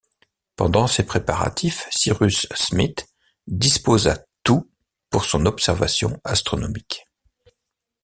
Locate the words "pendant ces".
0.55-1.05